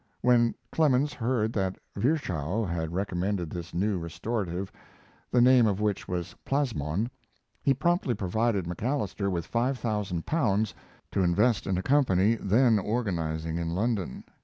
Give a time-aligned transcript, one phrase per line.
[0.21, 4.71] When Clemens heard that Virchow had recommended this new restorative,
[5.29, 7.11] the name of which was plasmon,
[7.61, 10.73] he promptly provided MacAlister with five thousand pounds
[11.11, 14.23] to invest in a company then organizing in London.